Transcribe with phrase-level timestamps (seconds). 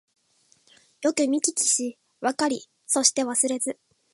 [1.03, 3.77] よくみききしわかりそしてわすれず